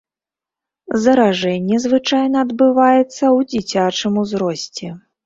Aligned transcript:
Заражэнне 1.01 1.77
звычайна 1.85 2.37
адбываецца 2.45 3.05
ў 3.37 3.39
дзіцячым 3.53 4.13
узросце. 4.23 4.87